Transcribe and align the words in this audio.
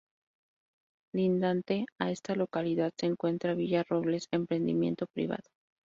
Lindante 1.13 1.85
a 1.99 2.09
esta 2.09 2.33
localidad 2.35 2.91
se 2.99 3.05
encuentra 3.05 3.53
Villa 3.53 3.83
Robles, 3.87 4.25
emprendimiento 4.33 5.05
privado. 5.05 5.47